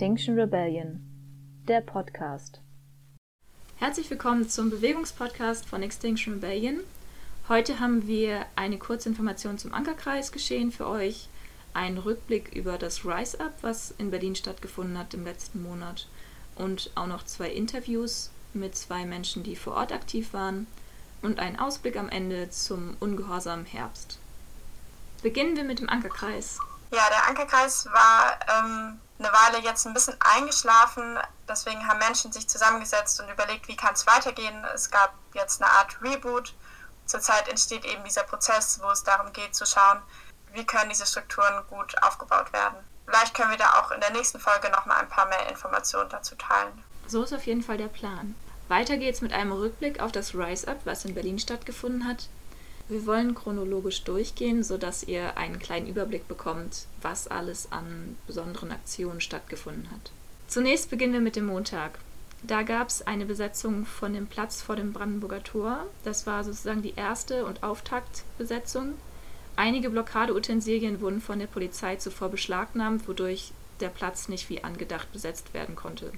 [0.00, 0.98] Extinction Rebellion,
[1.68, 2.62] der Podcast.
[3.76, 6.80] Herzlich willkommen zum Bewegungspodcast von Extinction Rebellion.
[7.50, 11.28] Heute haben wir eine kurze Information zum Ankerkreis geschehen für euch,
[11.74, 16.08] einen Rückblick über das Rise Up, was in Berlin stattgefunden hat im letzten Monat
[16.54, 20.66] und auch noch zwei Interviews mit zwei Menschen, die vor Ort aktiv waren
[21.20, 24.18] und einen Ausblick am Ende zum ungehorsamen Herbst.
[25.20, 26.58] Beginnen wir mit dem Ankerkreis.
[26.90, 31.18] Ja, der Ankerkreis war ähm, eine Weile jetzt ein bisschen eingeschlafen.
[31.48, 34.64] Deswegen haben Menschen sich zusammengesetzt und überlegt, wie kann es weitergehen.
[34.74, 36.54] Es gab jetzt eine Art Reboot.
[37.06, 40.00] Zurzeit entsteht eben dieser Prozess, wo es darum geht zu schauen,
[40.52, 42.76] wie können diese Strukturen gut aufgebaut werden.
[43.06, 46.08] Vielleicht können wir da auch in der nächsten Folge noch mal ein paar mehr Informationen
[46.08, 46.84] dazu teilen.
[47.06, 48.34] So ist auf jeden Fall der Plan.
[48.68, 52.28] Weiter geht's mit einem Rückblick auf das Rise Up, was in Berlin stattgefunden hat.
[52.90, 59.20] Wir wollen chronologisch durchgehen, sodass ihr einen kleinen Überblick bekommt, was alles an besonderen Aktionen
[59.20, 60.10] stattgefunden hat.
[60.48, 62.00] Zunächst beginnen wir mit dem Montag.
[62.42, 65.86] Da gab es eine Besetzung von dem Platz vor dem Brandenburger Tor.
[66.02, 68.94] Das war sozusagen die erste und Auftaktbesetzung.
[69.54, 75.54] Einige Blockadeutensilien wurden von der Polizei zuvor beschlagnahmt, wodurch der Platz nicht wie angedacht besetzt
[75.54, 76.10] werden konnte.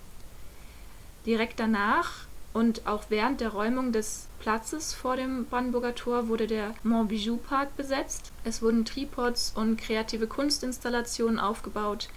[1.27, 6.75] Direkt danach und auch während der Räumung des Platzes vor dem Brandenburger Tor wurde der
[6.83, 8.33] Montbijou Park besetzt.
[8.45, 12.09] Es wurden Tripods und kreative Kunstinstallationen aufgebaut.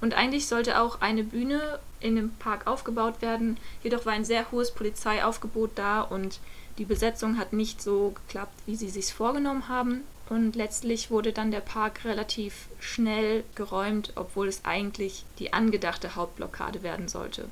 [0.00, 3.58] Und eigentlich sollte auch eine Bühne in dem Park aufgebaut werden.
[3.82, 6.40] Jedoch war ein sehr hohes Polizeiaufgebot da und
[6.78, 10.02] die Besetzung hat nicht so geklappt, wie sie sich vorgenommen haben.
[10.30, 16.82] Und letztlich wurde dann der Park relativ schnell geräumt, obwohl es eigentlich die angedachte Hauptblockade
[16.82, 17.50] werden sollte.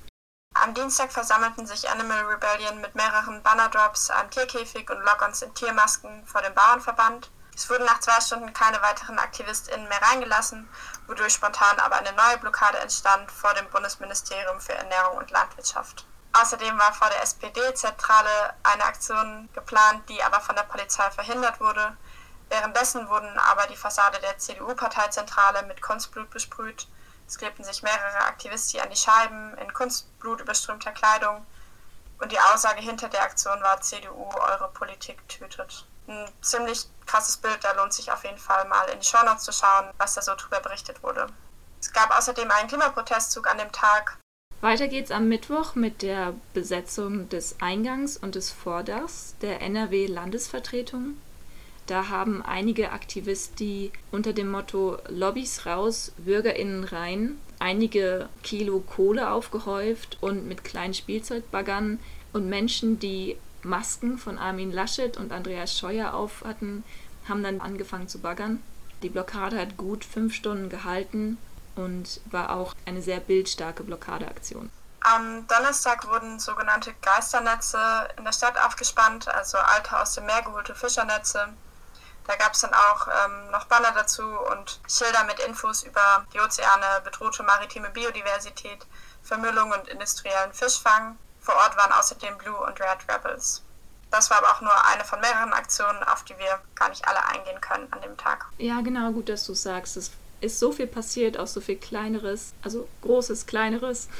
[0.63, 6.25] Am Dienstag versammelten sich Animal Rebellion mit mehreren Bannerdrops, einem Tierkäfig und Lock-ons in Tiermasken
[6.25, 7.33] vor dem Bauernverband.
[7.53, 10.69] Es wurden nach zwei Stunden keine weiteren AktivistInnen mehr reingelassen,
[11.09, 16.07] wodurch spontan aber eine neue Blockade entstand vor dem Bundesministerium für Ernährung und Landwirtschaft.
[16.33, 21.97] Außerdem war vor der SPD-Zentrale eine Aktion geplant, die aber von der Polizei verhindert wurde.
[22.51, 26.87] Währenddessen wurden aber die Fassade der CDU-Parteizentrale mit Kunstblut besprüht
[27.27, 31.47] es klebten sich mehrere Aktivisten an die Scheiben in kunstblutüberströmter Kleidung.
[32.21, 35.87] Und die Aussage hinter der Aktion war CDU, eure Politik tötet.
[36.07, 39.53] Ein ziemlich krasses Bild, da lohnt sich auf jeden Fall mal in die Shownotes zu
[39.53, 41.27] schauen, was da so drüber berichtet wurde.
[41.81, 44.19] Es gab außerdem einen Klimaprotestzug an dem Tag.
[44.61, 51.17] Weiter geht's am Mittwoch mit der Besetzung des Eingangs und des Vordachs der NRW-Landesvertretung.
[51.87, 60.19] Da haben einige Aktivisten unter dem Motto Lobbys raus, BürgerInnen rein einige Kilo Kohle aufgehäuft
[60.21, 62.01] und mit kleinen Spielzeugbaggern
[62.33, 66.83] und Menschen, die Masken von Armin Laschet und Andreas Scheuer auf hatten,
[67.29, 68.61] haben dann angefangen zu baggern.
[69.05, 71.39] Die Blockade hat gut fünf Stunden gehalten
[71.77, 74.69] und war auch eine sehr bildstarke Blockadeaktion.
[75.01, 77.79] Am Donnerstag wurden sogenannte Geisternetze
[78.17, 81.49] in der Stadt aufgespannt, also alte aus dem Meer geholte Fischernetze.
[82.27, 86.41] Da gab es dann auch ähm, noch Banner dazu und Schilder mit Infos über die
[86.41, 88.87] Ozeane, bedrohte maritime Biodiversität,
[89.23, 91.19] Vermüllung und industriellen Fischfang.
[91.41, 93.63] Vor Ort waren außerdem Blue und Red Rebels.
[94.13, 97.25] Das war aber auch nur eine von mehreren Aktionen, auf die wir gar nicht alle
[97.27, 98.47] eingehen können an dem Tag.
[98.59, 99.97] Ja, genau, gut, dass du sagst.
[99.97, 100.13] Es
[100.43, 104.09] ist so viel passiert, auch so viel Kleineres, also Großes, Kleineres.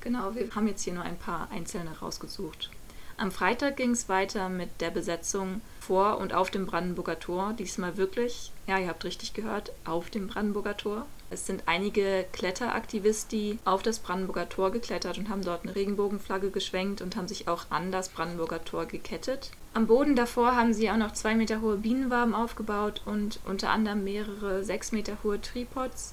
[0.00, 2.70] Genau, wir haben jetzt hier nur ein paar einzelne rausgesucht.
[3.16, 7.54] Am Freitag ging es weiter mit der Besetzung vor und auf dem Brandenburger Tor.
[7.58, 11.06] Diesmal wirklich, ja, ihr habt richtig gehört, auf dem Brandenburger Tor.
[11.30, 17.00] Es sind einige Kletteraktivisten auf das Brandenburger Tor geklettert und haben dort eine Regenbogenflagge geschwenkt
[17.00, 19.50] und haben sich auch an das Brandenburger Tor gekettet.
[19.74, 24.04] Am Boden davor haben sie auch noch zwei Meter hohe Bienenwaben aufgebaut und unter anderem
[24.04, 26.12] mehrere sechs Meter hohe Tripods,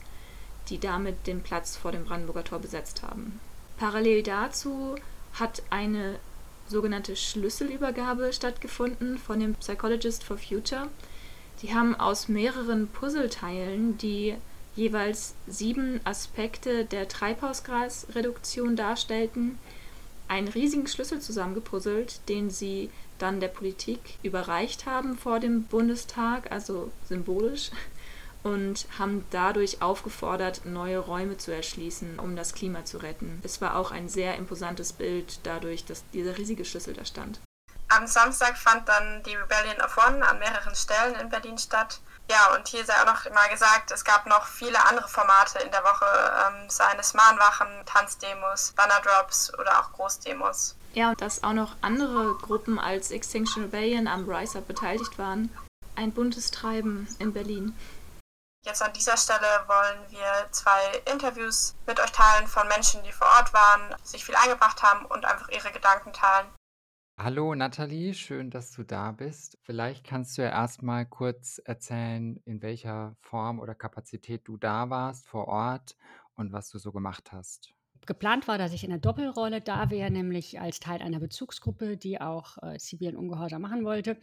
[0.69, 3.39] die damit den Platz vor dem Brandenburger Tor besetzt haben.
[3.77, 4.95] Parallel dazu
[5.33, 6.19] hat eine
[6.69, 10.87] sogenannte Schlüsselübergabe stattgefunden von dem Psychologist for Future.
[11.61, 14.35] Die haben aus mehreren Puzzleteilen, die
[14.75, 19.59] jeweils sieben Aspekte der Treibhausgasreduktion darstellten,
[20.27, 26.91] einen riesigen Schlüssel zusammengepuzzelt, den sie dann der Politik überreicht haben vor dem Bundestag, also
[27.07, 27.71] symbolisch
[28.43, 33.41] und haben dadurch aufgefordert, neue Räume zu erschließen, um das Klima zu retten.
[33.43, 37.39] Es war auch ein sehr imposantes Bild dadurch, dass dieser riesige Schlüssel da stand.
[37.89, 41.99] Am Samstag fand dann die Rebellion of One an mehreren Stellen in Berlin statt.
[42.29, 45.71] Ja, und hier sei auch noch mal gesagt, es gab noch viele andere Formate in
[45.71, 50.75] der Woche, ähm, seien es Mahnwachen, Tanzdemos, Bannerdrops oder auch Großdemos.
[50.93, 55.49] Ja, und dass auch noch andere Gruppen als Extinction Rebellion am Rise Up beteiligt waren.
[55.95, 57.75] Ein buntes Treiben in Berlin.
[58.65, 63.27] Jetzt an dieser Stelle wollen wir zwei Interviews mit euch teilen von Menschen, die vor
[63.37, 66.47] Ort waren, sich viel eingebracht haben und einfach ihre Gedanken teilen.
[67.17, 69.57] Hallo Nathalie, schön, dass du da bist.
[69.63, 75.27] Vielleicht kannst du ja erstmal kurz erzählen, in welcher Form oder Kapazität du da warst
[75.27, 75.95] vor Ort
[76.35, 77.73] und was du so gemacht hast.
[78.05, 82.19] Geplant war, dass ich in der Doppelrolle da wäre, nämlich als Teil einer Bezugsgruppe, die
[82.19, 84.17] auch äh, zivilen Ungehorsam machen wollte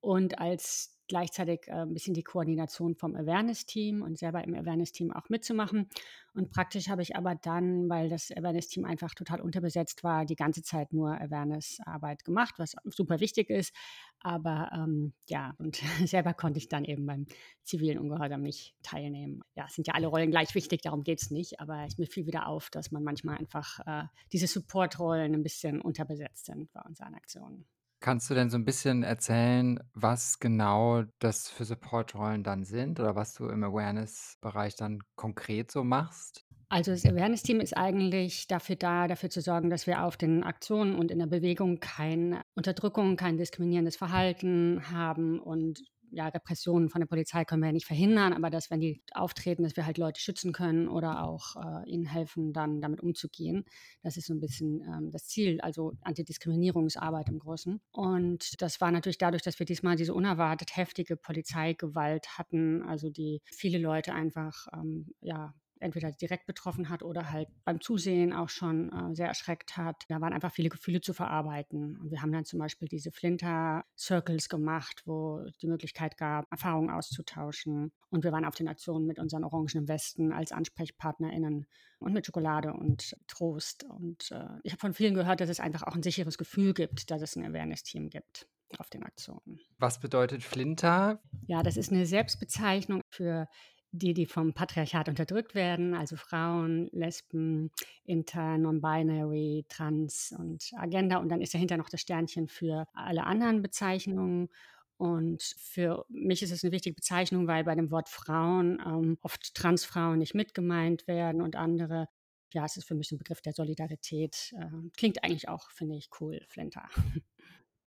[0.00, 5.28] und als gleichzeitig äh, ein bisschen die Koordination vom Awareness-Team und selber im Awareness-Team auch
[5.28, 5.90] mitzumachen.
[6.32, 10.62] Und praktisch habe ich aber dann, weil das Awareness-Team einfach total unterbesetzt war, die ganze
[10.62, 13.74] Zeit nur Awareness-Arbeit gemacht, was super wichtig ist.
[14.20, 15.76] Aber ähm, ja, und
[16.06, 17.26] selber konnte ich dann eben beim
[17.62, 19.42] zivilen Ungehorsam nicht teilnehmen.
[19.54, 21.60] Ja, es sind ja alle Rollen gleich wichtig, darum geht es nicht.
[21.60, 25.82] Aber es mir fiel wieder auf, dass man manchmal einfach äh, diese Support-Rollen ein bisschen
[25.82, 27.66] unterbesetzt sind bei unseren Aktionen.
[28.02, 33.14] Kannst du denn so ein bisschen erzählen, was genau das für Supportrollen dann sind oder
[33.14, 36.44] was du im Awareness-Bereich dann konkret so machst?
[36.68, 40.96] Also das Awareness-Team ist eigentlich dafür da, dafür zu sorgen, dass wir auf den Aktionen
[40.96, 45.80] und in der Bewegung keine Unterdrückung, kein diskriminierendes Verhalten haben und
[46.12, 49.62] ja, Repressionen von der Polizei können wir ja nicht verhindern, aber dass, wenn die auftreten,
[49.62, 53.64] dass wir halt Leute schützen können oder auch äh, ihnen helfen, dann damit umzugehen.
[54.02, 57.80] Das ist so ein bisschen ähm, das Ziel, also Antidiskriminierungsarbeit im Großen.
[57.92, 63.40] Und das war natürlich dadurch, dass wir diesmal diese unerwartet heftige Polizeigewalt hatten, also die
[63.46, 68.90] viele Leute einfach ähm, ja, entweder direkt betroffen hat oder halt beim Zusehen auch schon
[68.92, 70.04] äh, sehr erschreckt hat.
[70.08, 71.96] Da waren einfach viele Gefühle zu verarbeiten.
[71.98, 77.92] Und wir haben dann zum Beispiel diese Flinter-Circles gemacht, wo die Möglichkeit gab, Erfahrungen auszutauschen.
[78.10, 81.66] Und wir waren auf den Aktionen mit unseren orangenen Westen als AnsprechpartnerInnen
[81.98, 83.84] und mit Schokolade und Trost.
[83.84, 87.10] Und äh, ich habe von vielen gehört, dass es einfach auch ein sicheres Gefühl gibt,
[87.10, 89.60] dass es ein Awareness-Team gibt auf den Aktionen.
[89.78, 91.20] Was bedeutet Flinter?
[91.46, 93.48] Ja, das ist eine Selbstbezeichnung für
[93.92, 97.70] die, die vom Patriarchat unterdrückt werden, also Frauen, Lesben,
[98.04, 101.18] Inter, Non-Binary, Trans und Agenda.
[101.18, 104.48] Und dann ist dahinter noch das Sternchen für alle anderen Bezeichnungen.
[104.96, 109.54] Und für mich ist es eine wichtige Bezeichnung, weil bei dem Wort Frauen ähm, oft
[109.54, 112.08] Transfrauen nicht mitgemeint werden und andere.
[112.52, 114.54] Ja, es ist für mich ein Begriff der Solidarität.
[114.56, 116.88] Äh, klingt eigentlich auch, finde ich, cool, Flinter.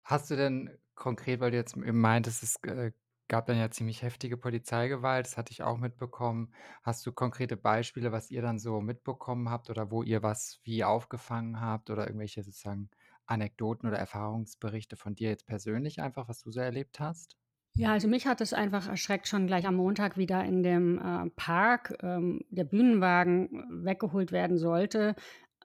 [0.05, 2.93] Hast du denn konkret, weil du jetzt meintest, es äh,
[3.29, 6.55] gab dann ja ziemlich heftige Polizeigewalt, das hatte ich auch mitbekommen.
[6.82, 10.85] Hast du konkrete Beispiele, was ihr dann so mitbekommen habt oder wo ihr was wie
[10.85, 12.91] aufgefangen habt oder irgendwelche sozusagen
[13.26, 17.37] Anekdoten oder Erfahrungsberichte von dir jetzt persönlich einfach, was du so erlebt hast?
[17.76, 21.29] Ja, also mich hat es einfach erschreckt, schon gleich am Montag wieder in dem äh,
[21.31, 25.17] Park ähm, der Bühnenwagen weggeholt werden sollte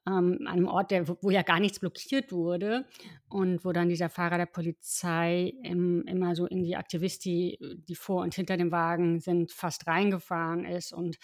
[0.08, 2.86] ähm, an einem Ort, der, wo ja gar nichts blockiert wurde
[3.30, 7.58] und wo dann dieser Fahrer der Polizei im, immer so in die Aktivisti,
[7.88, 11.18] die vor und hinter dem Wagen sind, fast reingefahren ist und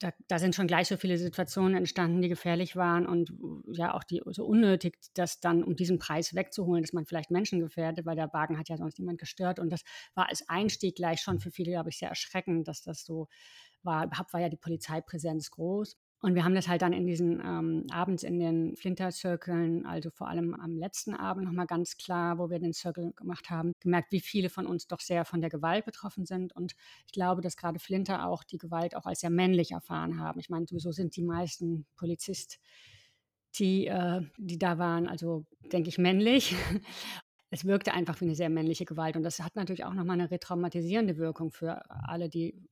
[0.00, 3.34] da, da, sind schon gleich so viele Situationen entstanden, die gefährlich waren und
[3.70, 7.60] ja auch die so unnötig, das dann um diesen Preis wegzuholen, dass man vielleicht Menschen
[7.60, 9.82] gefährdet, weil der Wagen hat ja sonst niemand gestört und das
[10.14, 13.28] war als Einstieg gleich schon für viele, glaube ich, sehr erschreckend, dass das so
[13.82, 14.06] war.
[14.06, 15.98] Überhaupt war ja die Polizeipräsenz groß.
[16.22, 20.28] Und wir haben das halt dann in diesen ähm, abends in den Flinter-Circlen, also vor
[20.28, 24.20] allem am letzten Abend nochmal ganz klar, wo wir den Circle gemacht haben, gemerkt, wie
[24.20, 26.54] viele von uns doch sehr von der Gewalt betroffen sind.
[26.54, 26.74] Und
[27.06, 30.40] ich glaube, dass gerade Flinter auch die Gewalt auch als sehr männlich erfahren haben.
[30.40, 32.60] Ich meine, sowieso sind die meisten Polizisten,
[33.58, 36.54] die, äh, die da waren, also denke ich männlich.
[37.50, 39.16] es wirkte einfach wie eine sehr männliche Gewalt.
[39.16, 42.68] Und das hat natürlich auch nochmal eine retraumatisierende Wirkung für alle, die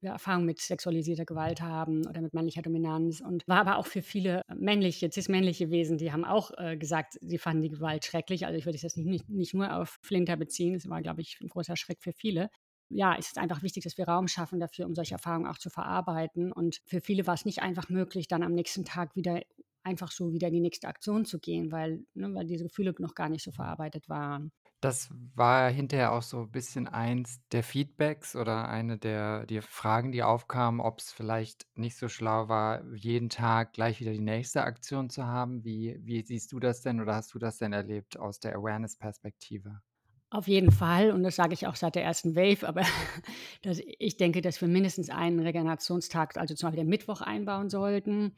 [0.00, 4.42] Erfahrung mit sexualisierter Gewalt haben oder mit männlicher Dominanz und war aber auch für viele
[4.54, 8.46] männliche, cis-männliche Wesen, die haben auch äh, gesagt, sie fanden die Gewalt schrecklich.
[8.46, 11.22] Also ich würde es jetzt nicht, nicht, nicht nur auf Flinter beziehen, es war, glaube
[11.22, 12.50] ich, ein großer Schreck für viele.
[12.88, 15.70] Ja, es ist einfach wichtig, dass wir Raum schaffen dafür, um solche Erfahrungen auch zu
[15.70, 16.52] verarbeiten.
[16.52, 19.40] Und für viele war es nicht einfach möglich, dann am nächsten Tag wieder
[19.82, 23.14] einfach so wieder in die nächste Aktion zu gehen, weil, ne, weil diese Gefühle noch
[23.14, 24.52] gar nicht so verarbeitet waren.
[24.80, 30.12] Das war hinterher auch so ein bisschen eins der Feedbacks oder eine der die Fragen,
[30.12, 34.64] die aufkamen, ob es vielleicht nicht so schlau war, jeden Tag gleich wieder die nächste
[34.64, 35.64] Aktion zu haben.
[35.64, 39.80] Wie wie siehst du das denn oder hast du das denn erlebt aus der Awareness-Perspektive?
[40.28, 42.82] Auf jeden Fall und das sage ich auch seit der ersten Wave, aber
[43.62, 48.34] das ich denke, dass wir mindestens einen Regenerationstag, also zum Beispiel den Mittwoch einbauen sollten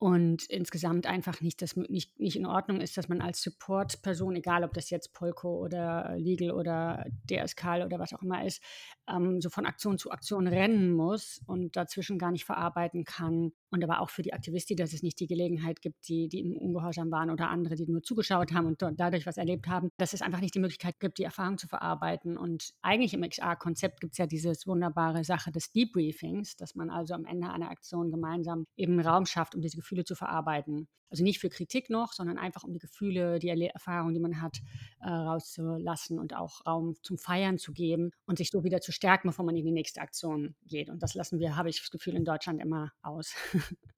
[0.00, 4.62] und insgesamt einfach nicht, dass nicht, nicht in Ordnung ist, dass man als Support-Person, egal
[4.62, 8.62] ob das jetzt Polko oder Legal oder DSK oder was auch immer ist,
[9.08, 13.50] ähm, so von Aktion zu Aktion rennen muss und dazwischen gar nicht verarbeiten kann.
[13.70, 16.56] Und aber auch für die Aktivisten, dass es nicht die Gelegenheit gibt, die, die im
[16.56, 20.22] Ungehorsam waren oder andere, die nur zugeschaut haben und dadurch was erlebt haben, dass es
[20.22, 22.38] einfach nicht die Möglichkeit gibt, die Erfahrung zu verarbeiten.
[22.38, 27.14] Und eigentlich im XR-Konzept gibt es ja diese wunderbare Sache des Debriefings, dass man also
[27.14, 30.86] am Ende einer Aktion gemeinsam eben Raum schafft, um diese Gefühle zu verarbeiten.
[31.10, 34.58] Also nicht für Kritik noch, sondern einfach um die Gefühle, die Erfahrungen, die man hat,
[35.00, 39.28] äh, rauszulassen und auch Raum zum Feiern zu geben und sich so wieder zu stärken,
[39.28, 40.90] bevor man in die nächste Aktion geht.
[40.90, 43.34] Und das lassen wir, habe ich das Gefühl, in Deutschland immer aus.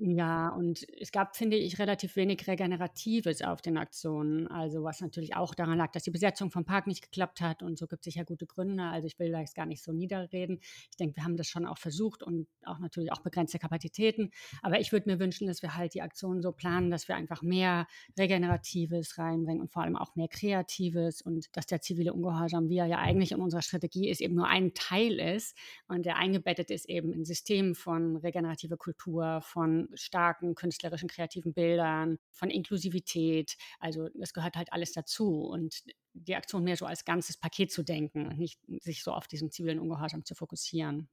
[0.00, 4.46] Ja, und es gab, finde ich, relativ wenig Regeneratives auf den Aktionen.
[4.46, 7.76] Also was natürlich auch daran lag, dass die Besetzung vom Park nicht geklappt hat und
[7.76, 8.84] so gibt es sicher gute Gründe.
[8.84, 10.60] Also ich will da jetzt gar nicht so niederreden.
[10.62, 14.30] Ich denke, wir haben das schon auch versucht und auch natürlich auch begrenzte Kapazitäten.
[14.62, 17.42] Aber ich würde mir wünschen, dass wir halt die Aktionen so planen, dass wir einfach
[17.42, 22.78] mehr Regeneratives reinbringen und vor allem auch mehr Kreatives und dass der zivile Ungehorsam, wie
[22.78, 26.70] er ja eigentlich in unserer Strategie ist, eben nur ein Teil ist und der eingebettet
[26.70, 33.56] ist eben in System von regenerative Kultur, von starken künstlerischen, kreativen Bildern, von Inklusivität.
[33.78, 35.82] Also das gehört halt alles dazu und
[36.14, 39.50] die Aktion mehr so als ganzes Paket zu denken und nicht sich so auf diesen
[39.50, 41.08] zivilen Ungehorsam zu fokussieren.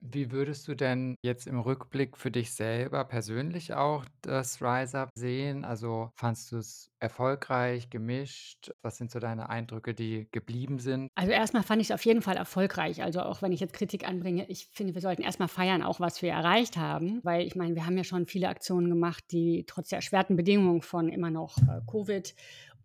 [0.00, 5.10] Wie würdest du denn jetzt im Rückblick für dich selber persönlich auch das Rise Up
[5.14, 5.64] sehen?
[5.64, 8.70] Also fandst du es erfolgreich, gemischt?
[8.82, 11.10] Was sind so deine Eindrücke, die geblieben sind?
[11.14, 13.02] Also erstmal fand ich es auf jeden Fall erfolgreich.
[13.02, 16.22] Also auch wenn ich jetzt Kritik anbringe, ich finde, wir sollten erstmal feiern, auch was
[16.22, 17.20] wir erreicht haben.
[17.22, 20.82] Weil ich meine, wir haben ja schon viele Aktionen gemacht, die trotz der erschwerten Bedingungen
[20.82, 22.34] von immer noch äh, Covid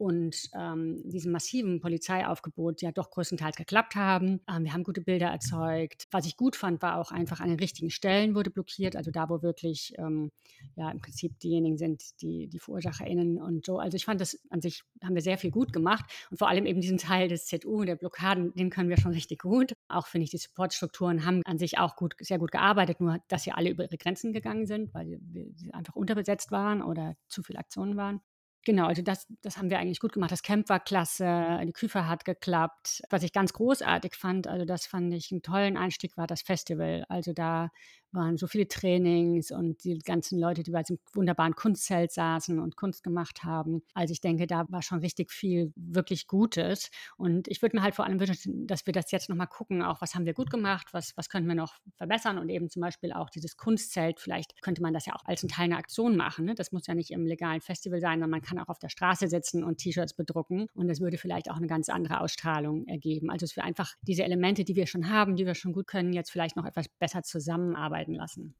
[0.01, 4.41] und ähm, diesem massiven Polizeiaufgebot ja doch größtenteils geklappt haben.
[4.49, 6.07] Ähm, wir haben gute Bilder erzeugt.
[6.09, 9.29] Was ich gut fand, war auch einfach an den richtigen Stellen wurde blockiert, also da,
[9.29, 10.31] wo wirklich ähm,
[10.75, 13.77] ja im Prinzip diejenigen sind, die die VerursacherInnen und so.
[13.77, 16.65] Also ich fand das an sich haben wir sehr viel gut gemacht und vor allem
[16.65, 19.73] eben diesen Teil des ZU, der Blockaden, den können wir schon richtig gut.
[19.87, 23.43] Auch finde ich, die Supportstrukturen haben an sich auch gut, sehr gut gearbeitet, nur dass
[23.43, 25.19] sie alle über ihre Grenzen gegangen sind, weil
[25.57, 28.19] sie einfach unterbesetzt waren oder zu viele Aktionen waren.
[28.63, 30.31] Genau, also das, das haben wir eigentlich gut gemacht.
[30.31, 33.01] Das Camp war klasse, die Küfe hat geklappt.
[33.09, 37.03] Was ich ganz großartig fand, also das fand ich einen tollen Einstieg, war das Festival.
[37.09, 37.71] Also da
[38.13, 42.75] waren so viele Trainings und die ganzen Leute, die bei diesem wunderbaren Kunstzelt saßen und
[42.75, 43.81] Kunst gemacht haben.
[43.93, 46.89] Also ich denke, da war schon richtig viel wirklich Gutes.
[47.17, 50.01] Und ich würde mir halt vor allem wünschen, dass wir das jetzt nochmal gucken, auch
[50.01, 53.11] was haben wir gut gemacht, was, was können wir noch verbessern und eben zum Beispiel
[53.13, 56.45] auch dieses Kunstzelt, vielleicht könnte man das ja auch als ein Teil einer Aktion machen.
[56.45, 56.55] Ne?
[56.55, 59.27] Das muss ja nicht im legalen Festival sein, sondern man kann auch auf der Straße
[59.27, 63.29] sitzen und T-Shirts bedrucken und das würde vielleicht auch eine ganz andere Ausstrahlung ergeben.
[63.29, 66.13] Also dass wir einfach diese Elemente, die wir schon haben, die wir schon gut können,
[66.13, 68.55] jetzt vielleicht noch etwas besser zusammenarbeiten arbeiten lassen.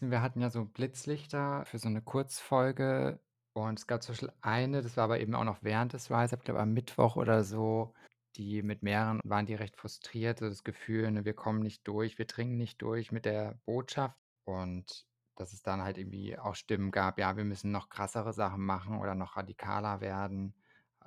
[0.00, 3.20] Wir hatten ja so Blitzlichter für so eine Kurzfolge
[3.52, 6.36] und es gab zum Beispiel eine, das war aber eben auch noch während des Rise
[6.36, 7.94] ich glaube am Mittwoch oder so,
[8.36, 12.18] die mit mehreren waren die recht frustriert, so das Gefühl, ne, wir kommen nicht durch,
[12.18, 15.06] wir dringen nicht durch mit der Botschaft und
[15.36, 18.98] dass es dann halt irgendwie auch Stimmen gab, ja, wir müssen noch krassere Sachen machen
[18.98, 20.54] oder noch radikaler werden.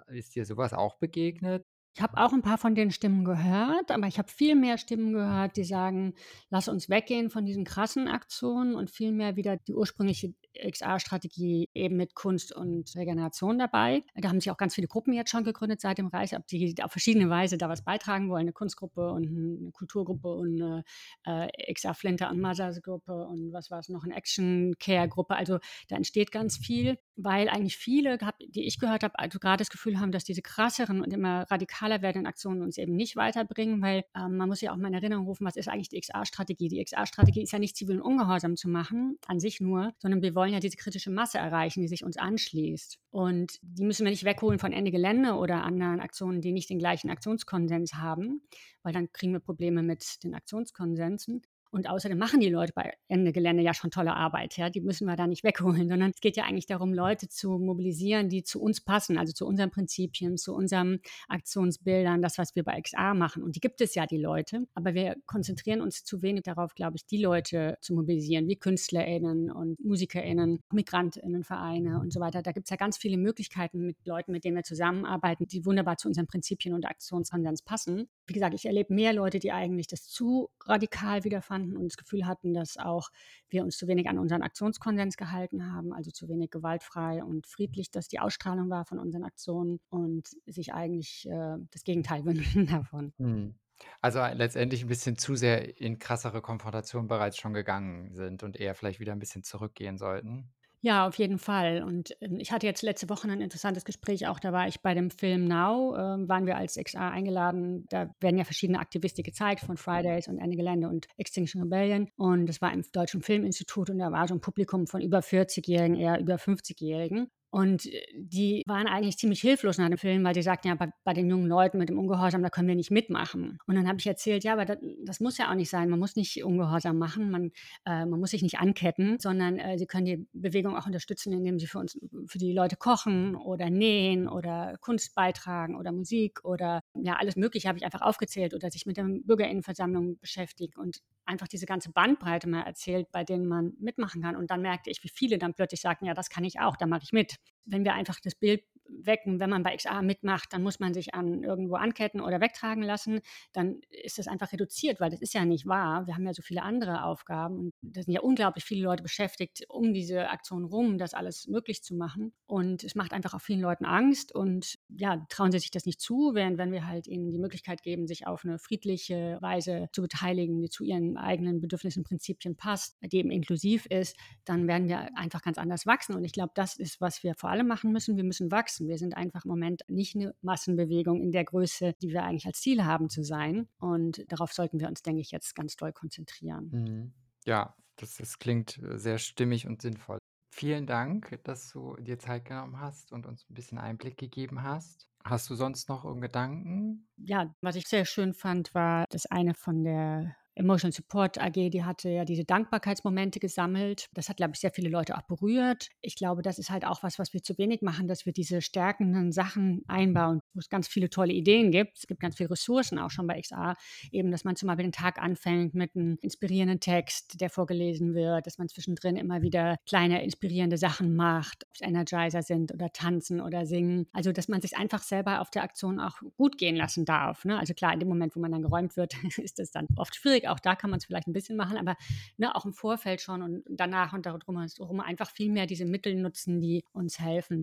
[0.07, 1.65] Ist dir sowas auch begegnet?
[1.95, 5.13] Ich habe auch ein paar von den Stimmen gehört, aber ich habe viel mehr Stimmen
[5.13, 6.15] gehört, die sagen:
[6.49, 11.95] „Lass uns weggehen von diesen krassen Aktionen und viel mehr wieder die ursprüngliche XR-Strategie eben
[11.97, 15.81] mit Kunst und Regeneration dabei.“ Da haben sich auch ganz viele Gruppen jetzt schon gegründet
[15.81, 19.71] seit dem Reich, die auf verschiedene Weise da was beitragen wollen, Eine Kunstgruppe und eine
[19.71, 20.83] Kulturgruppe und 'ne,
[21.27, 25.35] äh, XR Flinter und Mothers Gruppe und was war es noch, 'ne Action-Care-Gruppe.
[25.35, 25.59] Also,
[25.89, 29.99] da entsteht ganz viel, weil eigentlich viele die ich gehört habe, also gerade das Gefühl
[29.99, 34.05] haben, dass diese krasseren und immer radikalen radikaler werdenden Aktionen uns eben nicht weiterbringen, weil
[34.15, 36.69] ähm, man muss ja auch mal in Erinnerung rufen, was ist eigentlich die XA-Strategie?
[36.69, 40.53] Die XA-Strategie ist ja nicht zivilen Ungehorsam zu machen, an sich nur, sondern wir wollen
[40.53, 42.99] ja diese kritische Masse erreichen, die sich uns anschließt.
[43.11, 46.79] Und die müssen wir nicht wegholen von Ende Gelände oder anderen Aktionen, die nicht den
[46.79, 48.41] gleichen Aktionskonsens haben,
[48.81, 51.41] weil dann kriegen wir Probleme mit den Aktionskonsensen,
[51.73, 54.57] und außerdem machen die Leute bei Ende Gelände ja schon tolle Arbeit.
[54.57, 54.69] Ja?
[54.69, 58.29] Die müssen wir da nicht wegholen, sondern es geht ja eigentlich darum, Leute zu mobilisieren,
[58.29, 62.79] die zu uns passen, also zu unseren Prinzipien, zu unseren Aktionsbildern, das, was wir bei
[62.79, 63.41] XA machen.
[63.41, 64.67] Und die gibt es ja, die Leute.
[64.75, 69.49] Aber wir konzentrieren uns zu wenig darauf, glaube ich, die Leute zu mobilisieren, wie KünstlerInnen
[69.49, 72.43] und MusikerInnen, MigrantInnenvereine und so weiter.
[72.43, 75.97] Da gibt es ja ganz viele Möglichkeiten mit Leuten, mit denen wir zusammenarbeiten, die wunderbar
[75.97, 78.07] zu unseren Prinzipien und Aktionskonsens passen.
[78.27, 81.97] Wie gesagt, ich erlebe mehr Leute, die eigentlich das zu radikal wiederfanden fanden und das
[81.97, 83.09] Gefühl hatten, dass auch
[83.49, 87.91] wir uns zu wenig an unseren Aktionskonsens gehalten haben, also zu wenig gewaltfrei und friedlich,
[87.91, 93.13] dass die Ausstrahlung war von unseren Aktionen und sich eigentlich äh, das Gegenteil wünschen davon.
[93.17, 93.55] Mhm.
[94.01, 98.57] Also äh, letztendlich ein bisschen zu sehr in krassere Konfrontation bereits schon gegangen sind und
[98.57, 100.53] eher vielleicht wieder ein bisschen zurückgehen sollten.
[100.85, 101.81] Ja, auf jeden Fall.
[101.81, 104.37] Und ähm, ich hatte jetzt letzte Woche ein interessantes Gespräch auch.
[104.37, 107.85] Da war ich bei dem Film Now, äh, waren wir als XA eingeladen.
[107.87, 112.09] Da werden ja verschiedene Aktivisten gezeigt von Fridays und Ende Gelände und Extinction Rebellion.
[112.17, 115.95] Und das war im Deutschen Filminstitut und da war so ein Publikum von über 40-Jährigen,
[115.95, 117.31] eher über 50-Jährigen.
[117.53, 120.89] Und äh, die waren eigentlich ziemlich hilflos nach dem Film, weil die sagten, ja, bei,
[121.03, 123.59] bei, den jungen Leuten mit dem Ungehorsam, da können wir nicht mitmachen.
[123.67, 125.87] Und dann habe ich erzählt, ja, aber das, das, muss ja auch nicht sein.
[125.87, 127.51] Man muss nicht Ungehorsam machen, man,
[127.85, 131.59] äh, man muss sich nicht anketten, sondern äh, sie können die Bewegung auch unterstützen, indem
[131.59, 131.95] sie für uns,
[132.25, 137.67] für die Leute kochen oder nähen oder Kunst beitragen oder Musik oder ja, alles Mögliche
[137.67, 142.49] habe ich einfach aufgezählt oder sich mit der Bürgerinnenversammlung beschäftigen und einfach diese ganze Bandbreite
[142.49, 144.35] mal erzählt, bei denen man mitmachen kann.
[144.35, 146.87] Und dann merkte ich, wie viele dann plötzlich sagten, ja, das kann ich auch, da
[146.87, 148.63] mache ich mit wenn wir einfach das Bild
[149.05, 152.83] wecken, wenn man bei XA mitmacht, dann muss man sich an irgendwo anketten oder wegtragen
[152.83, 156.07] lassen, dann ist das einfach reduziert, weil das ist ja nicht wahr.
[156.07, 159.65] Wir haben ja so viele andere Aufgaben und da sind ja unglaublich viele Leute beschäftigt,
[159.69, 162.33] um diese Aktion rum, das alles möglich zu machen.
[162.45, 166.01] Und es macht einfach auch vielen Leuten Angst und ja, trauen sie sich das nicht
[166.01, 170.01] zu, während wenn wir halt ihnen die Möglichkeit geben, sich auf eine friedliche Weise zu
[170.01, 175.15] beteiligen, die zu ihren eigenen Bedürfnissen, Prinzipien passt, die eben inklusiv ist, dann werden wir
[175.17, 176.15] einfach ganz anders wachsen.
[176.15, 178.17] Und ich glaube, das ist, was wir vor allem machen müssen.
[178.17, 178.87] Wir müssen wachsen.
[178.93, 182.61] Wir sind einfach im Moment nicht eine Massenbewegung in der Größe, die wir eigentlich als
[182.61, 183.67] Ziel haben zu sein.
[183.79, 186.69] Und darauf sollten wir uns, denke ich, jetzt ganz doll konzentrieren.
[186.71, 187.13] Mhm.
[187.43, 190.19] Ja, das, das klingt äh, sehr stimmig und sinnvoll.
[190.51, 195.09] Vielen Dank, dass du dir Zeit genommen hast und uns ein bisschen Einblick gegeben hast.
[195.23, 197.07] Hast du sonst noch irgendeinen Gedanken?
[197.17, 201.83] Ja, was ich sehr schön fand, war das eine von der Emotional Support AG, die
[201.83, 204.07] hatte ja diese Dankbarkeitsmomente gesammelt.
[204.13, 205.89] Das hat, glaube ich, sehr viele Leute auch berührt.
[206.01, 208.61] Ich glaube, das ist halt auch was, was wir zu wenig machen, dass wir diese
[208.61, 211.97] stärkenden Sachen einbauen, wo es ganz viele tolle Ideen gibt.
[211.97, 213.73] Es gibt ganz viele Ressourcen auch schon bei XA,
[214.11, 218.45] eben, dass man zum Beispiel den Tag anfängt mit einem inspirierenden Text, der vorgelesen wird,
[218.45, 223.41] dass man zwischendrin immer wieder kleine inspirierende Sachen macht, ob es Energizer sind oder tanzen
[223.41, 224.07] oder singen.
[224.13, 227.45] Also, dass man sich einfach selber auf der Aktion auch gut gehen lassen darf.
[227.45, 227.57] Ne?
[227.57, 230.42] Also klar, in dem Moment, wo man dann geräumt wird, ist das dann oft schwierig
[230.43, 231.95] Musik, auch da kann man es vielleicht ein bisschen machen, aber
[232.37, 236.15] ne, auch im Vorfeld schon und danach und darum herum einfach viel mehr diese Mittel
[236.15, 237.62] nutzen, die uns helfen.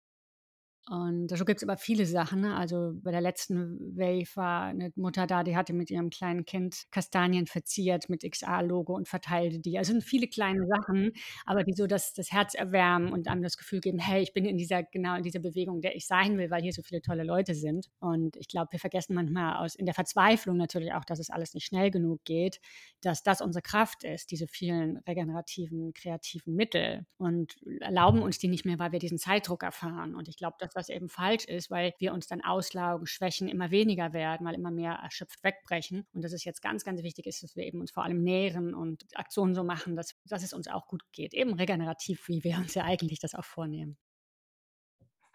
[0.90, 2.40] Und so gibt es aber viele Sachen.
[2.40, 2.56] Ne?
[2.56, 6.86] Also bei der letzten Wave war eine Mutter da, die hatte mit ihrem kleinen Kind
[6.90, 9.78] Kastanien verziert mit XA-Logo und verteilte die.
[9.78, 11.12] Also sind viele kleine Sachen,
[11.46, 14.44] aber die so das, das Herz erwärmen und einem das Gefühl geben, hey, ich bin
[14.44, 17.22] in dieser, genau in dieser Bewegung, der ich sein will, weil hier so viele tolle
[17.22, 17.86] Leute sind.
[18.00, 21.54] Und ich glaube, wir vergessen manchmal aus, in der Verzweiflung natürlich auch, dass es alles
[21.54, 22.58] nicht schnell genug geht,
[23.00, 28.64] dass das unsere Kraft ist, diese vielen regenerativen, kreativen Mittel und erlauben uns die nicht
[28.64, 30.16] mehr, weil wir diesen Zeitdruck erfahren.
[30.16, 33.70] Und ich glaube, das was eben falsch ist, weil wir uns dann auslaugen, Schwächen immer
[33.70, 36.06] weniger werden, weil immer mehr erschöpft wegbrechen.
[36.12, 38.74] Und dass es jetzt ganz, ganz wichtig ist, dass wir eben uns vor allem nähren
[38.74, 41.34] und Aktionen so machen, dass, dass es uns auch gut geht.
[41.34, 43.98] Eben regenerativ, wie wir uns ja eigentlich das auch vornehmen.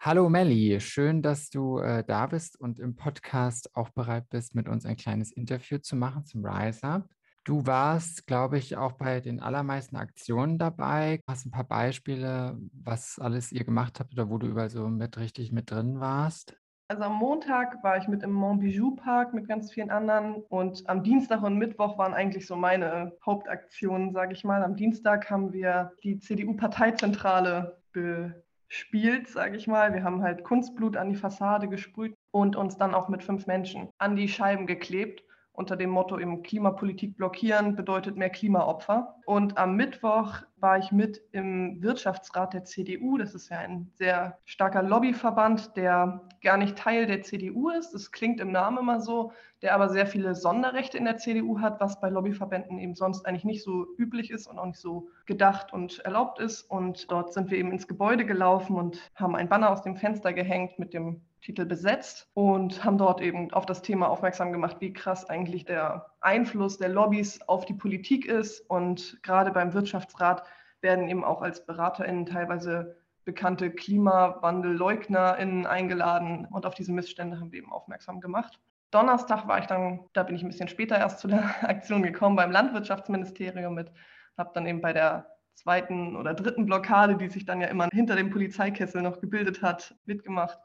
[0.00, 4.68] Hallo Melli, schön, dass du äh, da bist und im Podcast auch bereit bist, mit
[4.68, 7.15] uns ein kleines Interview zu machen zum Rise Up.
[7.46, 11.20] Du warst, glaube ich, auch bei den allermeisten Aktionen dabei.
[11.28, 15.16] Hast ein paar Beispiele, was alles ihr gemacht habt oder wo du überall so mit
[15.16, 16.56] richtig mit drin warst?
[16.88, 21.04] Also am Montag war ich mit im Montbijou Park mit ganz vielen anderen und am
[21.04, 24.64] Dienstag und Mittwoch waren eigentlich so meine Hauptaktionen, sage ich mal.
[24.64, 29.94] Am Dienstag haben wir die CDU-Parteizentrale bespielt, sage ich mal.
[29.94, 33.88] Wir haben halt Kunstblut an die Fassade gesprüht und uns dann auch mit fünf Menschen
[33.98, 35.22] an die Scheiben geklebt
[35.56, 39.16] unter dem Motto im Klimapolitik blockieren bedeutet mehr Klimaopfer.
[39.24, 43.16] Und am Mittwoch war ich mit im Wirtschaftsrat der CDU.
[43.16, 47.92] Das ist ja ein sehr starker Lobbyverband, der gar nicht Teil der CDU ist.
[47.92, 51.80] Das klingt im Namen immer so, der aber sehr viele Sonderrechte in der CDU hat,
[51.80, 55.72] was bei Lobbyverbänden eben sonst eigentlich nicht so üblich ist und auch nicht so gedacht
[55.72, 56.62] und erlaubt ist.
[56.62, 60.34] Und dort sind wir eben ins Gebäude gelaufen und haben ein Banner aus dem Fenster
[60.34, 64.92] gehängt mit dem Titel besetzt und haben dort eben auf das Thema aufmerksam gemacht, wie
[64.92, 68.68] krass eigentlich der Einfluss der Lobbys auf die Politik ist.
[68.68, 70.42] Und gerade beim Wirtschaftsrat
[70.80, 76.48] werden eben auch als BeraterInnen teilweise bekannte KlimawandelleugnerInnen eingeladen.
[76.50, 78.58] Und auf diese Missstände haben wir eben aufmerksam gemacht.
[78.90, 82.34] Donnerstag war ich dann, da bin ich ein bisschen später erst zu der Aktion gekommen,
[82.34, 83.92] beim Landwirtschaftsministerium mit,
[84.36, 88.16] habe dann eben bei der zweiten oder dritten Blockade, die sich dann ja immer hinter
[88.16, 90.58] dem Polizeikessel noch gebildet hat, mitgemacht.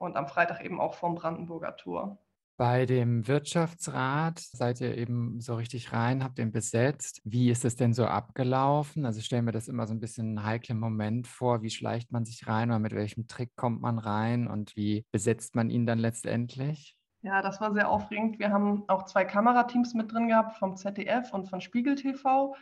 [0.00, 2.18] Und am Freitag eben auch vom Brandenburger Tor.
[2.56, 7.20] Bei dem Wirtschaftsrat seid ihr eben so richtig rein, habt den besetzt.
[7.24, 9.04] Wie ist es denn so abgelaufen?
[9.04, 11.60] Also stellen wir das immer so ein bisschen einen heiklen Moment vor.
[11.60, 15.54] Wie schleicht man sich rein oder mit welchem Trick kommt man rein und wie besetzt
[15.54, 16.96] man ihn dann letztendlich?
[17.20, 18.38] Ja, das war sehr aufregend.
[18.38, 22.56] Wir haben auch zwei Kamerateams mit drin gehabt vom ZDF und von Spiegel TV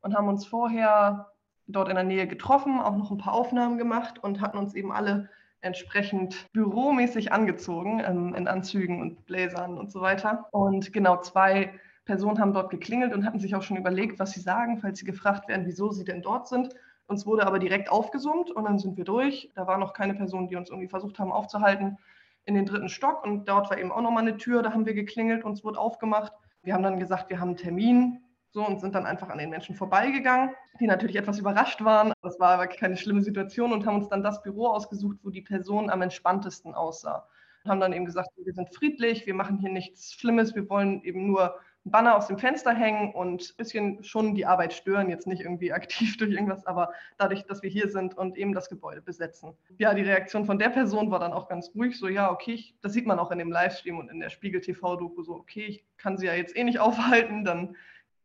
[0.00, 1.32] und haben uns vorher
[1.66, 4.92] dort in der Nähe getroffen, auch noch ein paar Aufnahmen gemacht und hatten uns eben
[4.92, 5.28] alle
[5.64, 10.46] entsprechend büromäßig angezogen, ähm, in Anzügen und Bläsern und so weiter.
[10.52, 11.72] Und genau zwei
[12.04, 15.06] Personen haben dort geklingelt und hatten sich auch schon überlegt, was sie sagen, falls sie
[15.06, 16.74] gefragt werden, wieso sie denn dort sind.
[17.06, 19.50] Uns wurde aber direkt aufgesummt und dann sind wir durch.
[19.54, 21.98] Da war noch keine Person, die uns irgendwie versucht haben aufzuhalten,
[22.44, 23.24] in den dritten Stock.
[23.24, 26.32] Und dort war eben auch nochmal eine Tür, da haben wir geklingelt, uns wurde aufgemacht.
[26.62, 28.23] Wir haben dann gesagt, wir haben einen Termin
[28.54, 32.12] so und sind dann einfach an den Menschen vorbeigegangen, die natürlich etwas überrascht waren.
[32.22, 35.42] Das war aber keine schlimme Situation und haben uns dann das Büro ausgesucht, wo die
[35.42, 37.28] Person am entspanntesten aussah.
[37.64, 41.02] Und haben dann eben gesagt, wir sind friedlich, wir machen hier nichts Schlimmes, wir wollen
[41.02, 45.10] eben nur ein Banner aus dem Fenster hängen und ein bisschen schon die Arbeit stören,
[45.10, 48.68] jetzt nicht irgendwie aktiv durch irgendwas, aber dadurch, dass wir hier sind und eben das
[48.68, 49.54] Gebäude besetzen.
[49.78, 52.76] Ja, die Reaktion von der Person war dann auch ganz ruhig, so ja, okay, ich,
[52.82, 55.84] das sieht man auch in dem Livestream und in der Spiegel TV-Doku, so okay, ich
[55.96, 57.74] kann sie ja jetzt eh nicht aufhalten, dann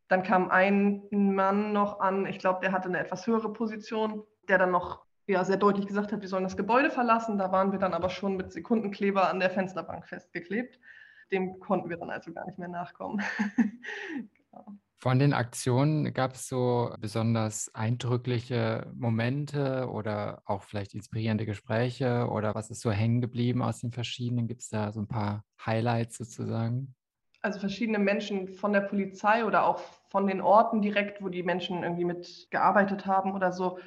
[0.10, 4.58] dann kam ein Mann noch an, ich glaube, der hatte eine etwas höhere Position, der
[4.58, 7.38] dann noch ja, sehr deutlich gesagt hat, wir sollen das Gebäude verlassen.
[7.38, 10.80] Da waren wir dann aber schon mit Sekundenkleber an der Fensterbank festgeklebt.
[11.32, 13.24] Dem konnten wir dann also gar nicht mehr nachkommen.
[14.34, 14.66] genau.
[14.98, 22.56] Von den Aktionen gab es so besonders eindrückliche Momente oder auch vielleicht inspirierende Gespräche oder
[22.56, 24.48] was ist so hängen geblieben aus den verschiedenen?
[24.48, 26.96] Gibt es da so ein paar Highlights sozusagen?
[27.42, 31.84] Also verschiedene Menschen von der Polizei oder auch von den Orten direkt, wo die Menschen
[31.84, 33.80] irgendwie mitgearbeitet haben oder so,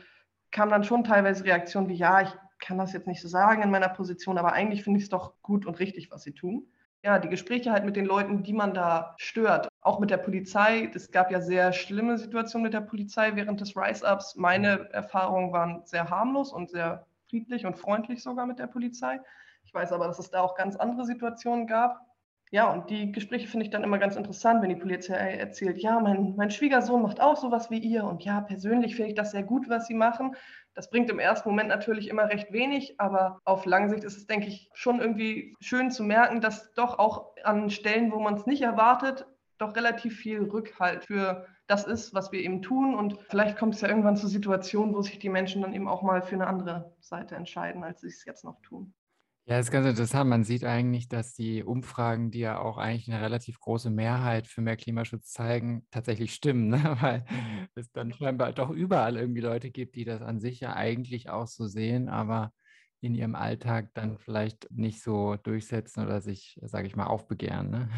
[0.50, 3.70] kam dann schon teilweise Reaktionen wie, ja, ich kann das jetzt nicht so sagen in
[3.70, 6.66] meiner Position, aber eigentlich finde ich es doch gut und richtig, was sie tun.
[7.04, 10.88] Ja, die Gespräche halt mit den Leuten, die man da stört, auch mit der Polizei.
[10.94, 14.36] Es gab ja sehr schlimme Situationen mit der Polizei während des Rise-Ups.
[14.36, 19.20] Meine Erfahrungen waren sehr harmlos und sehr friedlich und freundlich sogar mit der Polizei.
[19.64, 22.11] Ich weiß aber, dass es da auch ganz andere Situationen gab.
[22.54, 25.98] Ja, und die Gespräche finde ich dann immer ganz interessant, wenn die Polizei erzählt, ja,
[26.00, 29.42] mein, mein Schwiegersohn macht auch sowas wie ihr und ja, persönlich finde ich das sehr
[29.42, 30.36] gut, was sie machen.
[30.74, 34.26] Das bringt im ersten Moment natürlich immer recht wenig, aber auf lange Sicht ist es,
[34.26, 38.44] denke ich, schon irgendwie schön zu merken, dass doch auch an Stellen, wo man es
[38.44, 42.94] nicht erwartet, doch relativ viel Rückhalt für das ist, was wir eben tun.
[42.94, 46.02] Und vielleicht kommt es ja irgendwann zu Situationen, wo sich die Menschen dann eben auch
[46.02, 48.92] mal für eine andere Seite entscheiden, als sie es jetzt noch tun.
[49.46, 50.30] Ja, das ist ganz interessant.
[50.30, 54.60] Man sieht eigentlich, dass die Umfragen, die ja auch eigentlich eine relativ große Mehrheit für
[54.60, 56.96] mehr Klimaschutz zeigen, tatsächlich stimmen, ne?
[57.00, 57.24] weil
[57.74, 61.48] es dann scheinbar doch überall irgendwie Leute gibt, die das an sich ja eigentlich auch
[61.48, 62.52] so sehen, aber
[63.00, 67.70] in ihrem Alltag dann vielleicht nicht so durchsetzen oder sich, sage ich mal, aufbegehren.
[67.70, 67.88] Ne?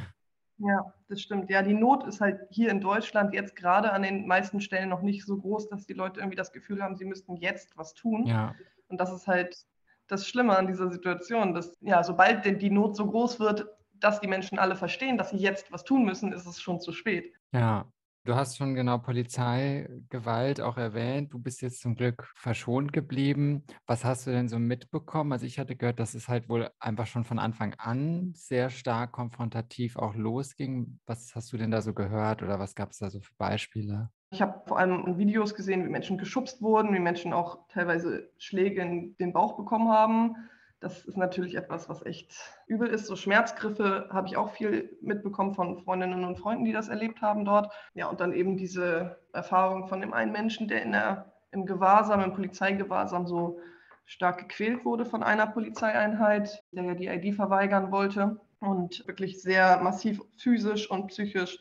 [0.57, 1.51] Ja, das stimmt.
[1.51, 5.03] Ja, die Not ist halt hier in Deutschland jetzt gerade an den meisten Stellen noch
[5.03, 8.25] nicht so groß, dass die Leute irgendwie das Gefühl haben, sie müssten jetzt was tun.
[8.25, 8.55] Ja.
[8.89, 9.67] Und das ist halt
[10.09, 14.21] das Schlimme an dieser Situation, dass ja, sobald denn die Not so groß wird, dass
[14.21, 17.33] die Menschen alle verstehen, dass sie jetzt was tun müssen, ist es schon zu spät.
[17.53, 17.91] Ja,
[18.25, 21.33] du hast schon genau Polizeigewalt auch erwähnt.
[21.33, 23.65] Du bist jetzt zum Glück verschont geblieben.
[23.87, 25.33] Was hast du denn so mitbekommen?
[25.33, 29.13] Also ich hatte gehört, dass es halt wohl einfach schon von Anfang an sehr stark
[29.13, 30.99] konfrontativ auch losging.
[31.07, 34.11] Was hast du denn da so gehört oder was gab es da so für Beispiele?
[34.35, 38.83] Ich habe vor allem Videos gesehen, wie Menschen geschubst wurden, wie Menschen auch teilweise Schläge
[38.83, 40.35] in den Bauch bekommen haben.
[40.81, 42.35] Das ist natürlich etwas, was echt
[42.67, 43.07] übel ist.
[43.07, 47.45] So Schmerzgriffe habe ich auch viel mitbekommen von Freundinnen und Freunden, die das erlebt haben
[47.45, 47.73] dort.
[47.95, 52.21] Ja, und dann eben diese Erfahrung von dem einen Menschen, der in der, im Gewahrsam,
[52.21, 53.61] im Polizeigewahrsam so
[54.05, 59.81] stark gequält wurde von einer Polizeieinheit, der ja die ID verweigern wollte und wirklich sehr
[59.81, 61.61] massiv physisch und psychisch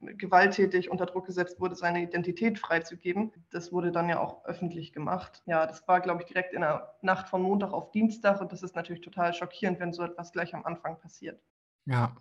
[0.00, 3.32] gewalttätig unter Druck gesetzt wurde, seine Identität freizugeben.
[3.50, 5.42] Das wurde dann ja auch öffentlich gemacht.
[5.46, 8.62] Ja, das war, glaube ich, direkt in der Nacht von Montag auf Dienstag und das
[8.62, 11.40] ist natürlich total schockierend, wenn so etwas gleich am Anfang passiert.
[11.86, 12.16] Ja,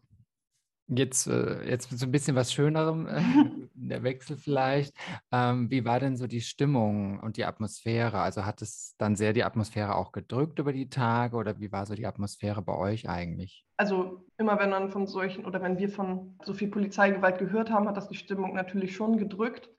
[0.87, 3.21] Jetzt, äh, jetzt so ein bisschen was Schönerem, äh,
[3.73, 4.93] der Wechsel vielleicht.
[5.31, 8.19] Ähm, wie war denn so die Stimmung und die Atmosphäre?
[8.19, 11.85] Also hat es dann sehr die Atmosphäre auch gedrückt über die Tage oder wie war
[11.85, 13.65] so die Atmosphäre bei euch eigentlich?
[13.77, 17.87] Also immer wenn man von solchen oder wenn wir von so viel Polizeigewalt gehört haben,
[17.87, 19.69] hat das die Stimmung natürlich schon gedrückt.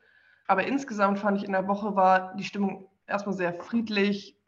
[0.47, 4.39] Aber insgesamt fand ich in der Woche war die Stimmung erstmal sehr friedlich,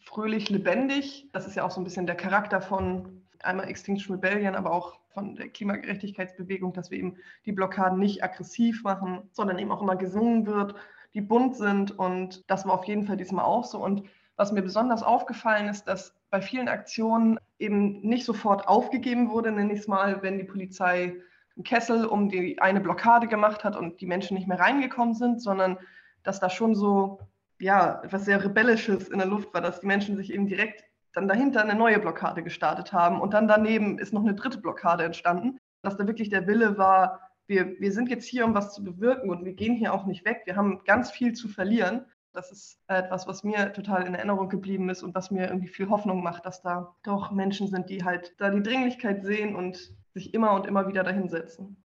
[0.00, 1.28] fröhlich, lebendig.
[1.32, 4.98] Das ist ja auch so ein bisschen der Charakter von einmal Extinction Rebellion, aber auch
[5.12, 9.96] von der Klimagerechtigkeitsbewegung, dass wir eben die Blockaden nicht aggressiv machen, sondern eben auch immer
[9.96, 10.74] gesungen wird,
[11.14, 11.98] die bunt sind.
[11.98, 13.78] Und das war auf jeden Fall diesmal auch so.
[13.82, 14.04] Und
[14.36, 19.72] was mir besonders aufgefallen ist, dass bei vielen Aktionen eben nicht sofort aufgegeben wurde, nenne
[19.74, 21.14] ich es mal, wenn die Polizei
[21.54, 25.42] einen Kessel um die eine Blockade gemacht hat und die Menschen nicht mehr reingekommen sind,
[25.42, 25.78] sondern
[26.22, 27.20] dass da schon so
[27.60, 31.28] ja, etwas sehr Rebellisches in der Luft war, dass die Menschen sich eben direkt dann
[31.28, 35.58] dahinter eine neue Blockade gestartet haben und dann daneben ist noch eine dritte Blockade entstanden,
[35.82, 39.30] dass da wirklich der Wille war, wir, wir sind jetzt hier, um was zu bewirken
[39.30, 40.42] und wir gehen hier auch nicht weg.
[40.44, 44.88] Wir haben ganz viel zu verlieren Das ist etwas, was mir total in Erinnerung geblieben
[44.88, 48.34] ist und was mir irgendwie viel Hoffnung macht, dass da doch Menschen sind, die halt
[48.38, 51.82] da die Dringlichkeit sehen und sich immer und immer wieder dahinsetzen.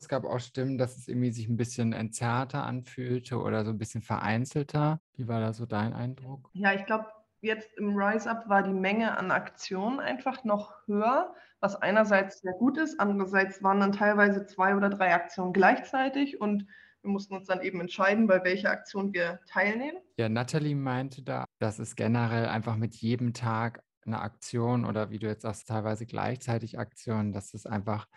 [0.00, 3.78] Es gab auch Stimmen, dass es irgendwie sich ein bisschen entzerrter anfühlte oder so ein
[3.78, 5.00] bisschen vereinzelter.
[5.14, 6.50] Wie war da so dein Eindruck?
[6.52, 7.06] Ja, ich glaube,
[7.40, 12.52] jetzt im Rise Up war die Menge an Aktionen einfach noch höher, was einerseits sehr
[12.52, 16.66] gut ist, andererseits waren dann teilweise zwei oder drei Aktionen gleichzeitig und
[17.02, 19.98] wir mussten uns dann eben entscheiden, bei welcher Aktion wir teilnehmen.
[20.16, 25.18] Ja, Natalie meinte da, dass es generell einfach mit jedem Tag eine Aktion oder wie
[25.18, 28.08] du jetzt sagst, teilweise gleichzeitig Aktionen, dass es einfach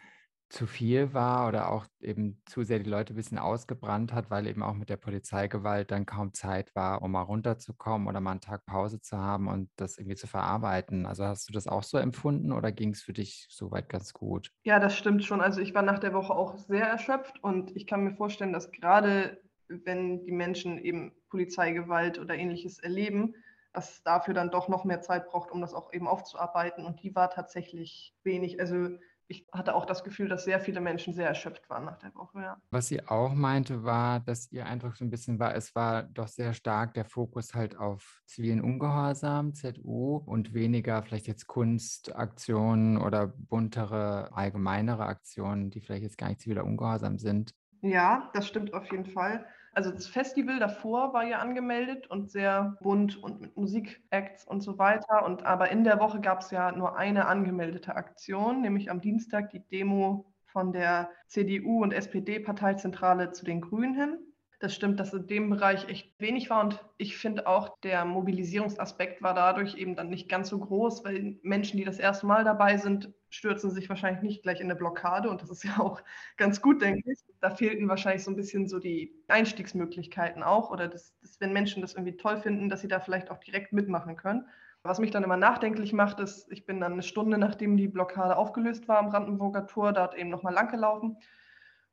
[0.51, 4.47] zu viel war oder auch eben zu sehr die Leute ein bisschen ausgebrannt hat, weil
[4.47, 8.41] eben auch mit der Polizeigewalt dann kaum Zeit war, um mal runterzukommen oder mal einen
[8.41, 11.05] Tag Pause zu haben und das irgendwie zu verarbeiten.
[11.05, 14.51] Also hast du das auch so empfunden oder ging es für dich soweit ganz gut?
[14.63, 15.41] Ja, das stimmt schon.
[15.41, 18.71] Also ich war nach der Woche auch sehr erschöpft und ich kann mir vorstellen, dass
[18.71, 23.35] gerade wenn die Menschen eben Polizeigewalt oder ähnliches erleben,
[23.73, 26.85] dass es dafür dann doch noch mehr Zeit braucht, um das auch eben aufzuarbeiten.
[26.85, 28.59] Und die war tatsächlich wenig.
[28.59, 28.97] Also
[29.31, 32.41] ich hatte auch das Gefühl, dass sehr viele Menschen sehr erschöpft waren nach der Woche.
[32.41, 32.57] Ja.
[32.69, 36.27] Was sie auch meinte, war, dass ihr Eindruck so ein bisschen war, es war doch
[36.27, 43.27] sehr stark der Fokus halt auf zivilen Ungehorsam, ZU, und weniger vielleicht jetzt Kunstaktionen oder
[43.27, 47.55] buntere, allgemeinere Aktionen, die vielleicht jetzt gar nicht ziviler Ungehorsam sind.
[47.81, 49.45] Ja, das stimmt auf jeden Fall.
[49.73, 54.77] Also das Festival davor war ja angemeldet und sehr bunt und mit Musikacts und so
[54.77, 55.25] weiter.
[55.25, 59.49] Und aber in der Woche gab es ja nur eine angemeldete Aktion, nämlich am Dienstag
[59.51, 64.30] die Demo von der CDU und SPD-Parteizentrale zu den Grünen hin
[64.61, 66.63] das stimmt, dass in dem Bereich echt wenig war.
[66.63, 71.39] Und ich finde auch, der Mobilisierungsaspekt war dadurch eben dann nicht ganz so groß, weil
[71.41, 75.29] Menschen, die das erste Mal dabei sind, stürzen sich wahrscheinlich nicht gleich in eine Blockade.
[75.29, 76.01] Und das ist ja auch
[76.37, 77.19] ganz gut, denke ich.
[77.41, 80.69] Da fehlten wahrscheinlich so ein bisschen so die Einstiegsmöglichkeiten auch.
[80.69, 83.73] Oder dass, dass wenn Menschen das irgendwie toll finden, dass sie da vielleicht auch direkt
[83.73, 84.47] mitmachen können.
[84.83, 88.35] Was mich dann immer nachdenklich macht, ist, ich bin dann eine Stunde, nachdem die Blockade
[88.35, 91.17] aufgelöst war am Brandenburger Tor, dort eben nochmal lang gelaufen.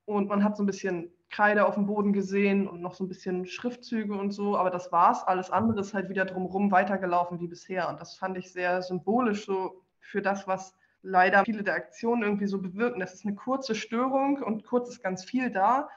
[0.08, 3.08] Und man hat so ein bisschen Kreide auf dem Boden gesehen und noch so ein
[3.08, 5.22] bisschen Schriftzüge und so, aber das war's.
[5.22, 7.90] Alles andere ist halt wieder drumherum weitergelaufen wie bisher.
[7.90, 12.46] Und das fand ich sehr symbolisch so für das, was leider viele der Aktionen irgendwie
[12.46, 13.00] so bewirken.
[13.00, 15.90] Das ist eine kurze Störung und kurz ist ganz viel da.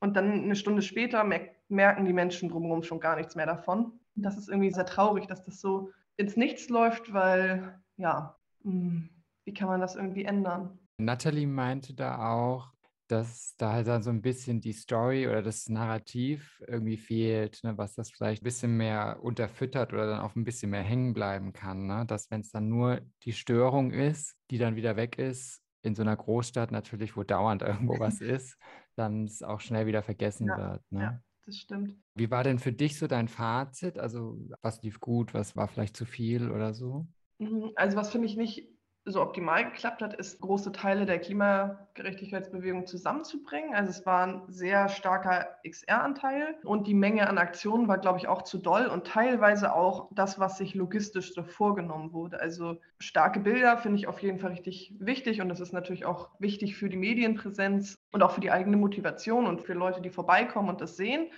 [0.00, 1.22] Und dann eine Stunde später
[1.68, 3.92] merken die Menschen drumherum schon gar nichts mehr davon.
[4.16, 9.08] Das ist irgendwie sehr traurig, dass das so ins Nichts läuft, weil, ja, hm,
[9.44, 10.80] wie kann man das irgendwie ändern?
[10.98, 12.72] Natalie meinte da auch,
[13.12, 17.76] dass da halt dann so ein bisschen die Story oder das Narrativ irgendwie fehlt, ne,
[17.78, 21.52] was das vielleicht ein bisschen mehr unterfüttert oder dann auch ein bisschen mehr hängen bleiben
[21.52, 21.86] kann.
[21.86, 22.06] Ne?
[22.06, 26.02] Dass wenn es dann nur die Störung ist, die dann wieder weg ist, in so
[26.02, 28.56] einer Großstadt natürlich, wo dauernd irgendwo was ist,
[28.96, 30.82] dann es auch schnell wieder vergessen Ja, wird.
[30.98, 31.22] ja, Ne?
[31.46, 31.96] das stimmt.
[32.14, 33.98] Wie war denn für dich so dein Fazit?
[33.98, 37.06] Also was lief gut, was war vielleicht zu viel oder so?
[37.38, 38.68] Mhm, Also was für mich nicht
[39.04, 43.74] so optimal geklappt hat, ist, große Teile der Klimagerechtigkeitsbewegung zusammenzubringen.
[43.74, 48.28] Also es war ein sehr starker XR-Anteil und die Menge an Aktionen war, glaube ich,
[48.28, 52.38] auch zu doll und teilweise auch das, was sich logistisch so vorgenommen wurde.
[52.40, 56.30] Also starke Bilder finde ich auf jeden Fall richtig wichtig und das ist natürlich auch
[56.38, 60.68] wichtig für die Medienpräsenz und auch für die eigene Motivation und für Leute, die vorbeikommen
[60.68, 61.28] und das sehen.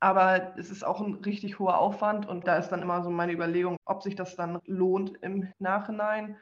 [0.00, 3.32] Aber es ist auch ein richtig hoher Aufwand und da ist dann immer so meine
[3.32, 6.36] Überlegung, ob sich das dann lohnt im Nachhinein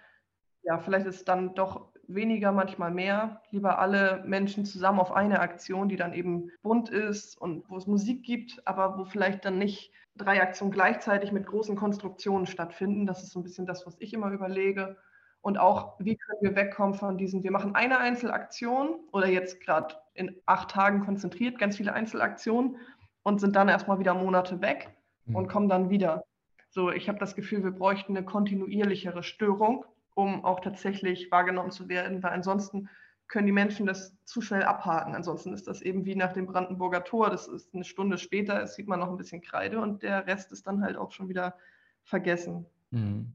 [0.65, 3.43] ja, vielleicht ist dann doch weniger, manchmal mehr.
[3.51, 7.87] Lieber alle Menschen zusammen auf eine Aktion, die dann eben bunt ist und wo es
[7.87, 13.07] Musik gibt, aber wo vielleicht dann nicht drei Aktionen gleichzeitig mit großen Konstruktionen stattfinden.
[13.07, 14.97] Das ist so ein bisschen das, was ich immer überlege.
[15.41, 19.97] Und auch, wie können wir wegkommen von diesen, wir machen eine Einzelaktion oder jetzt gerade
[20.15, 22.79] in acht Tagen konzentriert ganz viele Einzelaktionen
[23.23, 24.97] und sind dann erstmal wieder Monate weg
[25.27, 25.49] und Hm.
[25.49, 26.25] kommen dann wieder.
[26.71, 31.89] So, ich habe das Gefühl, wir bräuchten eine kontinuierlichere Störung um auch tatsächlich wahrgenommen zu
[31.89, 32.89] werden, weil ansonsten
[33.27, 35.15] können die Menschen das zu schnell abhaken.
[35.15, 37.31] Ansonsten ist das eben wie nach dem Brandenburger Tor.
[37.31, 40.53] Das ist eine Stunde später, es sieht man noch ein bisschen Kreide und der Rest
[40.53, 41.57] ist dann halt auch schon wieder
[42.05, 42.67] vergessen.
[42.93, 43.33] Hm.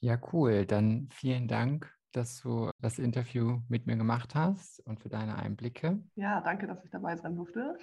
[0.00, 0.66] Ja, cool.
[0.66, 5.98] Dann vielen Dank, dass du das Interview mit mir gemacht hast und für deine Einblicke.
[6.14, 7.78] Ja, danke, dass ich dabei sein durfte.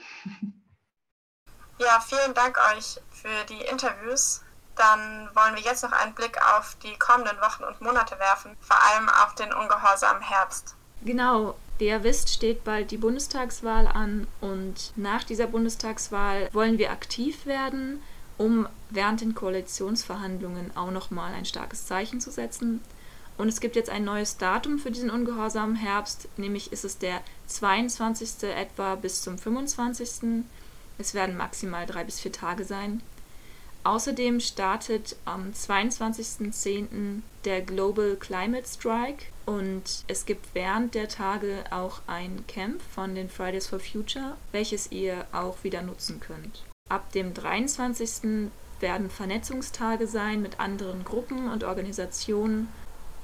[1.78, 4.46] Ja, vielen Dank euch für die Interviews.
[4.76, 8.78] Dann wollen wir jetzt noch einen Blick auf die kommenden Wochen und Monate werfen, vor
[8.82, 10.76] allem auf den ungehorsamen Herbst.
[11.04, 16.92] Genau, wie ihr wisst, steht bald die Bundestagswahl an und nach dieser Bundestagswahl wollen wir
[16.92, 18.02] aktiv werden,
[18.38, 22.82] um während den Koalitionsverhandlungen auch nochmal ein starkes Zeichen zu setzen.
[23.38, 27.22] Und es gibt jetzt ein neues Datum für diesen ungehorsamen Herbst, nämlich ist es der
[27.48, 28.44] 22.
[28.44, 30.44] etwa bis zum 25.
[30.98, 33.02] Es werden maximal drei bis vier Tage sein.
[33.86, 37.22] Außerdem startet am 22.10.
[37.46, 43.30] der Global Climate Strike und es gibt während der Tage auch ein Camp von den
[43.30, 46.64] Fridays for Future, welches ihr auch wieder nutzen könnt.
[46.90, 48.50] Ab dem 23.
[48.80, 52.70] werden Vernetzungstage sein mit anderen Gruppen und Organisationen.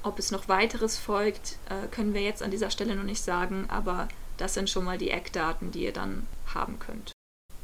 [0.04, 3.64] Ob es noch weiteres folgt, äh, können wir jetzt an dieser Stelle noch nicht sagen,
[3.66, 7.12] aber das sind schon mal die Eckdaten, die ihr dann haben könnt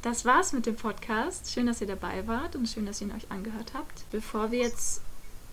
[0.09, 1.53] das war's mit dem Podcast.
[1.53, 4.11] Schön, dass ihr dabei wart und schön, dass ihr ihn euch angehört habt.
[4.11, 5.03] Bevor wir jetzt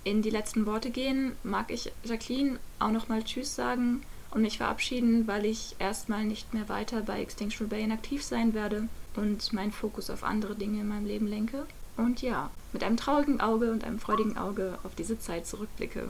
[0.06, 5.28] in die letzten Worte gehen, mag ich Jacqueline auch nochmal Tschüss sagen und mich verabschieden,
[5.28, 8.88] weil ich erstmal nicht mehr weiter bei Extinction Rebellion aktiv sein werde
[9.18, 11.66] und meinen Fokus auf andere Dinge in meinem Leben lenke.
[11.98, 16.08] Und ja, mit einem traurigen Auge und einem freudigen Auge auf diese Zeit zurückblicke.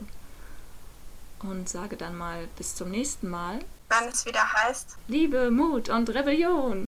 [1.40, 3.58] Und sage dann mal bis zum nächsten Mal.
[3.88, 6.86] Wenn es wieder heißt Liebe, Mut und Rebellion.